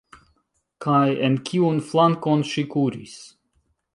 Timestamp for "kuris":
2.75-3.17